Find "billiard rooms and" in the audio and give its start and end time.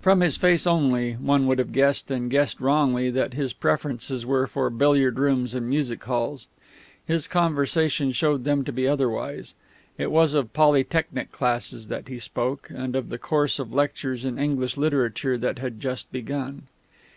4.70-5.68